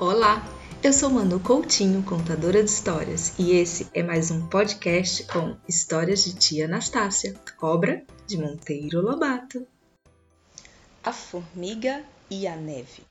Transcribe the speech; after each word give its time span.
Olá, 0.00 0.44
eu 0.80 0.92
sou 0.92 1.10
Manu 1.10 1.40
Coutinho, 1.40 2.04
contadora 2.04 2.62
de 2.62 2.70
histórias, 2.70 3.36
e 3.36 3.50
esse 3.50 3.90
é 3.92 4.00
mais 4.00 4.30
um 4.30 4.48
podcast 4.48 5.24
com 5.24 5.58
histórias 5.68 6.22
de 6.22 6.36
tia 6.36 6.66
Anastácia, 6.66 7.34
obra 7.60 8.06
de 8.24 8.38
Monteiro 8.38 9.00
Lobato. 9.00 9.66
A 11.02 11.12
formiga 11.12 12.08
e 12.30 12.46
a 12.46 12.54
neve. 12.54 13.04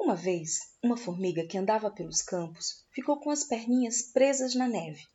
Uma 0.00 0.16
vez, 0.16 0.60
uma 0.82 0.96
formiga 0.96 1.46
que 1.46 1.58
andava 1.58 1.90
pelos 1.90 2.22
campos 2.22 2.86
ficou 2.90 3.20
com 3.20 3.28
as 3.28 3.44
perninhas 3.44 4.10
presas 4.10 4.54
na 4.54 4.66
neve. 4.66 5.06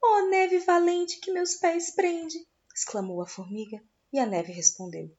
Oh, 0.00 0.30
neve 0.30 0.60
valente 0.60 1.18
que 1.18 1.32
meus 1.32 1.56
pés 1.56 1.90
prende! 1.90 2.38
exclamou 2.72 3.20
a 3.20 3.26
formiga, 3.26 3.82
e 4.12 4.20
a 4.20 4.26
neve 4.26 4.52
respondeu: 4.52 5.10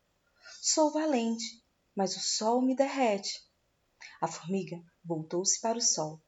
Sou 0.62 0.90
valente, 0.90 1.62
mas 1.94 2.16
o 2.16 2.20
sol 2.22 2.62
me 2.62 2.74
derrete. 2.74 3.49
A 4.22 4.28
formiga 4.28 4.84
voltou-se 5.04 5.60
para 5.62 5.78
o 5.78 5.82
sol. 5.82 6.22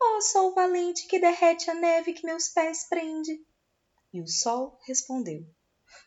Oh, 0.00 0.20
sol 0.20 0.54
valente 0.54 1.06
que 1.06 1.18
derrete 1.18 1.70
a 1.70 1.74
neve 1.74 2.12
que 2.12 2.26
meus 2.26 2.48
pés 2.48 2.84
prende! 2.88 3.44
E 4.12 4.20
o 4.20 4.26
sol 4.26 4.78
respondeu: 4.86 5.46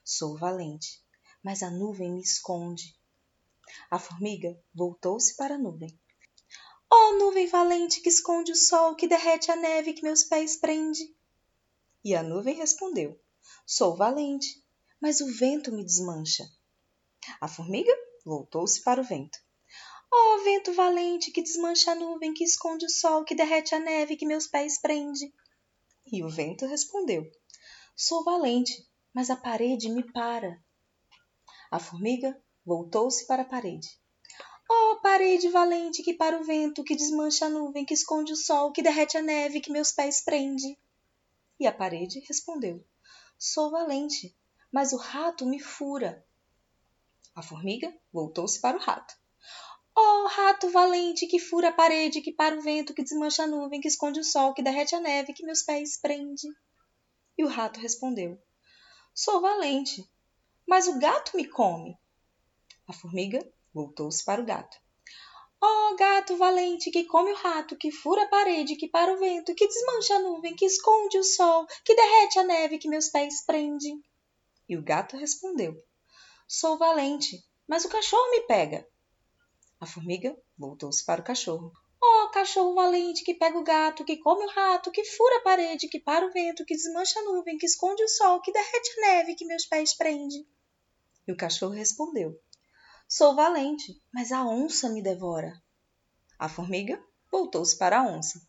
Sou 0.04 0.38
valente, 0.38 1.04
mas 1.44 1.64
a 1.64 1.72
nuvem 1.72 2.12
me 2.12 2.22
esconde. 2.22 2.96
A 3.90 3.98
formiga 3.98 4.60
voltou-se 4.74 5.36
para 5.36 5.56
a 5.56 5.58
nuvem. 5.58 6.00
Oh, 6.90 7.14
nuvem 7.14 7.48
valente 7.48 8.02
que 8.02 8.10
esconde 8.10 8.52
o 8.52 8.56
sol, 8.56 8.96
que 8.96 9.08
derrete 9.08 9.52
a 9.52 9.56
neve 9.56 9.94
que 9.94 10.04
meus 10.04 10.24
pés 10.24 10.56
prende! 10.58 11.16
E 12.04 12.16
a 12.16 12.22
nuvem 12.22 12.56
respondeu: 12.56 13.20
Sou 13.66 13.96
valente, 13.96 14.64
mas 15.02 15.22
o 15.22 15.34
vento 15.34 15.72
me 15.72 15.84
desmancha. 15.84 16.48
A 17.42 17.48
formiga 17.48 17.92
voltou-se 18.24 18.84
para 18.84 19.02
o 19.02 19.04
vento. 19.04 19.45
Oh, 20.18 20.44
vento 20.46 20.72
valente 20.72 21.30
que 21.30 21.42
desmancha 21.42 21.92
a 21.92 21.96
nuvem, 21.96 22.34
que 22.34 22.46
esconde 22.46 22.86
o 22.86 22.90
sol, 22.90 23.26
que 23.26 23.36
derrete 23.36 23.76
a 23.76 23.80
neve 23.80 24.16
que 24.16 24.26
meus 24.26 24.48
pés 24.48 24.80
prende! 24.80 25.34
E 26.10 26.24
o 26.24 26.30
vento 26.30 26.66
respondeu: 26.66 27.30
Sou 27.98 28.24
valente, 28.24 28.88
mas 29.14 29.30
a 29.30 29.36
parede 29.36 29.90
me 29.90 30.10
para. 30.14 30.64
A 31.70 31.80
formiga 31.80 32.42
voltou-se 32.66 33.28
para 33.28 33.42
a 33.42 33.46
parede. 33.46 33.90
Oh, 34.70 35.02
parede 35.02 35.50
valente 35.50 36.02
que 36.02 36.14
para 36.14 36.40
o 36.40 36.46
vento, 36.46 36.82
que 36.82 36.96
desmancha 36.96 37.48
a 37.48 37.50
nuvem, 37.50 37.84
que 37.84 37.94
esconde 37.94 38.32
o 38.32 38.38
sol, 38.38 38.72
que 38.72 38.82
derrete 38.82 39.18
a 39.18 39.22
neve, 39.22 39.60
que 39.60 39.70
meus 39.70 39.92
pés 39.92 40.22
prende. 40.22 40.80
E 41.60 41.68
a 41.68 41.74
parede 41.74 42.22
respondeu: 42.22 42.82
Sou 43.38 43.70
valente, 43.70 44.34
mas 44.72 44.94
o 44.94 44.98
rato 44.98 45.46
me 45.46 45.60
fura. 45.60 46.26
A 47.36 47.42
formiga 47.42 47.94
voltou-se 48.14 48.62
para 48.62 48.78
o 48.78 48.80
rato. 48.80 49.25
Oh, 49.98 50.28
rato 50.28 50.70
valente 50.72 51.26
que 51.26 51.40
fura 51.40 51.70
a 51.70 51.72
parede, 51.72 52.20
que 52.20 52.32
para 52.32 52.58
o 52.58 52.62
vento, 52.62 52.94
que 52.94 53.02
desmancha 53.02 53.44
a 53.44 53.48
nuvem, 53.48 53.80
que 53.80 53.88
esconde 53.88 54.20
o 54.20 54.24
sol, 54.26 54.54
que 54.54 54.62
derrete 54.62 54.94
a 54.94 55.00
neve, 55.00 55.34
que 55.34 55.46
meus 55.46 55.64
pés 55.64 55.98
prende. 56.02 56.48
E 57.38 57.46
o 57.46 57.48
rato 57.48 57.80
respondeu: 57.80 58.38
Sou 59.14 59.40
valente, 59.40 60.06
mas 60.68 60.88
o 60.88 61.00
gato 61.00 61.38
me 61.38 61.48
come. 61.48 61.98
A 62.88 62.92
formiga 62.92 63.40
voltou-se 63.74 64.24
para 64.26 64.42
o 64.42 64.46
gato. 64.46 64.78
Oh, 65.62 65.96
gato 65.96 66.36
valente 66.36 66.92
que 66.92 67.06
come 67.06 67.32
o 67.32 67.36
rato, 67.36 67.78
que 67.78 67.90
fura 67.90 68.24
a 68.24 68.28
parede, 68.28 68.76
que 68.76 68.90
para 68.90 69.14
o 69.14 69.18
vento, 69.18 69.56
que 69.56 69.68
desmancha 69.68 70.16
a 70.16 70.20
nuvem, 70.20 70.56
que 70.56 70.66
esconde 70.66 71.18
o 71.18 71.24
sol, 71.24 71.66
que 71.84 71.96
derrete 71.96 72.40
a 72.40 72.44
neve, 72.44 72.78
que 72.78 72.90
meus 72.90 73.08
pés 73.08 73.46
prende. 73.46 73.94
E 74.68 74.76
o 74.76 74.84
gato 74.84 75.16
respondeu: 75.16 75.74
Sou 76.48 76.78
valente, 76.78 77.42
mas 77.66 77.86
o 77.86 77.90
cachorro 77.90 78.30
me 78.32 78.42
pega. 78.42 78.86
A 79.80 79.86
formiga 79.86 80.36
voltou-se 80.58 81.04
para 81.06 81.22
o 81.22 81.24
cachorro. 81.24 81.72
Oh, 82.02 82.30
cachorro 82.30 82.74
valente 82.74 83.24
que 83.24 83.34
pega 83.34 83.58
o 83.58 83.64
gato, 83.64 84.06
que 84.06 84.18
come 84.18 84.46
o 84.46 84.50
rato, 84.50 84.92
que 84.92 85.04
fura 85.04 85.38
a 85.38 85.42
parede, 85.42 85.88
que 85.88 86.00
para 86.00 86.26
o 86.26 86.32
vento, 86.32 86.66
que 86.66 86.76
desmancha 86.76 87.20
a 87.20 87.24
nuvem, 87.24 87.58
que 87.58 87.66
esconde 87.66 88.04
o 88.04 88.08
sol, 88.08 88.42
que 88.42 88.52
derrete 88.52 88.92
a 89.00 89.02
neve, 89.02 89.36
que 89.36 89.46
meus 89.46 89.66
pés 89.66 89.96
prende. 89.96 90.48
E 91.28 91.32
o 91.32 91.38
cachorro 91.38 91.74
respondeu: 91.74 92.40
Sou 93.08 93.36
valente, 93.36 94.02
mas 94.14 94.32
a 94.32 94.46
onça 94.46 94.90
me 94.90 95.02
devora. 95.02 95.62
A 96.38 96.48
formiga 96.48 97.04
voltou-se 97.32 97.78
para 97.78 98.00
a 98.00 98.04
onça. 98.04 98.40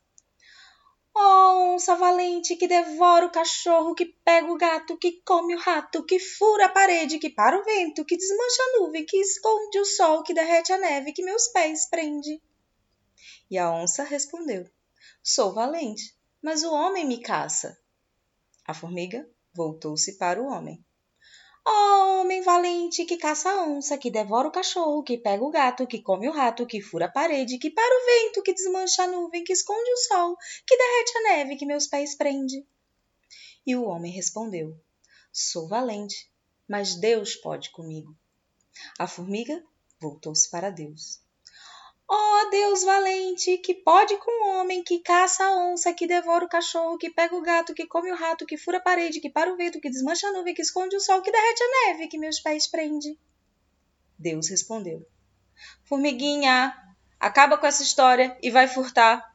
Oh, 1.19 1.73
onça 1.75 1.95
valente 1.97 2.57
que 2.57 2.69
devora 2.69 3.25
o 3.25 3.31
cachorro, 3.31 3.95
que 3.95 4.05
pega 4.05 4.53
o 4.53 4.59
gato, 4.59 4.99
que 4.99 5.23
come 5.25 5.55
o 5.55 5.59
rato, 5.59 6.05
que 6.05 6.19
fura 6.19 6.67
a 6.67 6.69
parede, 6.69 7.19
que 7.19 7.31
para 7.31 7.59
o 7.59 7.65
vento, 7.65 8.05
que 8.05 8.19
desmancha 8.19 8.63
a 8.63 8.81
nuvem, 8.81 9.07
que 9.07 9.17
esconde 9.17 9.79
o 9.79 9.85
sol, 9.87 10.23
que 10.23 10.35
derrete 10.35 10.75
a 10.75 10.79
neve, 10.79 11.15
que 11.15 11.23
meus 11.23 11.49
pés 11.49 11.89
prende. 11.89 12.39
E 13.51 13.57
a 13.57 13.71
onça 13.73 14.05
respondeu: 14.05 14.69
Sou 15.23 15.55
valente, 15.55 16.15
mas 16.43 16.63
o 16.63 16.71
homem 16.71 17.07
me 17.07 17.23
caça. 17.23 17.79
A 18.67 18.75
formiga 18.75 19.27
voltou-se 19.55 20.19
para 20.19 20.43
o 20.43 20.49
homem. 20.49 20.85
Oh, 21.67 22.21
homem 22.21 22.43
valente 22.43 23.05
que 23.05 23.17
caça 23.17 23.51
a 23.51 23.65
onça, 23.65 23.99
que 23.99 24.11
devora 24.11 24.49
o 24.49 24.53
cachorro, 24.53 25.03
que 25.03 25.19
pega 25.19 25.43
o 25.43 25.51
gato, 25.51 25.87
que 25.87 26.03
come 26.03 26.29
o 26.29 26.33
rato, 26.33 26.67
que 26.67 26.81
fura 26.81 27.07
a 27.07 27.11
parede, 27.11 27.59
que 27.59 27.71
para 27.71 27.95
o 27.95 28.07
vento, 28.07 28.43
que 28.43 28.53
desmancha 28.53 29.03
a 29.03 29.07
nuvem, 29.07 29.45
que 29.45 29.53
esconde 29.53 29.91
o 29.93 29.97
sol, 29.97 30.37
que 30.67 30.77
derrete 30.77 31.19
a 31.19 31.23
neve, 31.23 31.57
que 31.57 31.67
meus 31.67 31.87
pés 31.87 32.17
prende. 32.17 32.67
E 33.67 33.75
o 33.75 33.85
homem 33.85 34.13
respondeu: 34.13 34.79
Sou 35.33 35.67
valente, 35.67 36.31
mas 36.69 36.95
Deus 36.95 37.35
pode 37.35 37.71
comigo. 37.71 38.17
A 38.99 39.07
formiga 39.07 39.65
voltou-se 40.01 40.51
para 40.51 40.71
Deus. 40.71 41.21
Ó 42.09 42.51
Deus 42.51 42.85
valente, 42.85 43.59
que 43.59 43.75
pode 43.75 44.17
com 44.19 44.31
o 44.31 44.61
homem, 44.61 44.83
que 44.83 45.01
caça 45.01 45.45
a 45.45 45.73
onça, 45.73 45.93
que 45.93 46.07
devora 46.07 46.45
o 46.45 46.49
cachorro, 46.49 46.99
que 46.99 47.11
pega 47.11 47.35
o 47.35 47.43
gato, 47.43 47.75
que 47.75 47.87
come 47.87 48.13
o 48.13 48.15
rato, 48.15 48.47
que 48.47 48.57
fura 48.57 48.79
a 48.79 48.81
parede, 48.81 49.21
que 49.21 49.29
para 49.29 49.53
o 49.53 49.57
vento, 49.57 49.81
que 49.81 49.91
desmancha 49.91 50.29
a 50.29 50.33
nuvem, 50.33 50.55
que 50.55 50.63
esconde 50.63 50.95
o 50.95 51.01
sol, 51.01 51.21
que 51.21 51.33
derrete 51.33 51.63
a 51.63 51.89
neve, 51.89 52.07
que 52.07 52.19
meus 52.19 52.39
pés 52.39 52.69
prende. 52.69 53.19
Deus 54.17 54.49
respondeu: 54.49 55.05
Formiguinha, 55.85 56.77
acaba 57.19 57.59
com 57.59 57.67
essa 57.67 57.83
história 57.83 58.39
e 58.41 58.51
vai 58.51 58.69
furtar. 58.69 59.35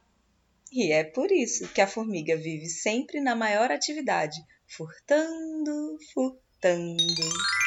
E 0.72 0.90
é 0.90 1.04
por 1.04 1.30
isso 1.30 1.68
que 1.68 1.82
a 1.82 1.86
formiga 1.86 2.34
vive 2.36 2.66
sempre 2.66 3.20
na 3.20 3.36
maior 3.36 3.70
atividade, 3.70 4.42
furtando, 4.66 5.98
furtando. 6.14 7.61